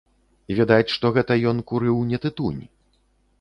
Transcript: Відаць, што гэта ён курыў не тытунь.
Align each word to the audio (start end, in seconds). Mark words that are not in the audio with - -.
Відаць, 0.59 0.93
што 0.95 1.11
гэта 1.17 1.37
ён 1.51 1.61
курыў 1.73 2.01
не 2.15 2.21
тытунь. 2.25 2.59